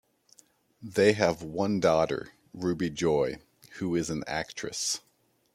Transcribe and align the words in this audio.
They 0.81 1.13
have 1.13 1.43
one 1.43 1.79
daughter, 1.79 2.33
Ruby 2.55 2.89
Joy, 2.89 3.35
who 3.73 3.93
is 3.95 4.09
an 4.09 4.23
actress. 4.25 5.01